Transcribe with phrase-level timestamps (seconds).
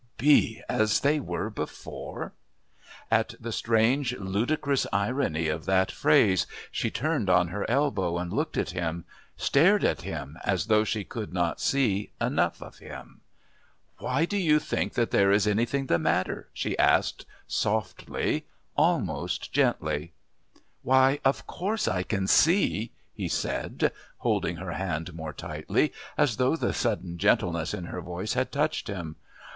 [0.17, 2.33] Be as they were before!
[3.11, 8.57] At the strange, ludicrous irony of that phrase she turned on her elbow and looked
[8.57, 9.05] at him,
[9.37, 13.21] stared at him as though she could not see enough of him.
[13.99, 20.13] "Why do you think that there is anything the matter?" she asked softly, almost gently.
[20.81, 26.55] "Why, of course I can see," he said, holding her hand more tightly as though
[26.55, 29.17] the sudden gentleness in her voice had touched him.